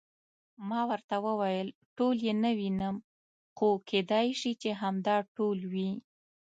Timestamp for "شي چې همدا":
4.39-5.15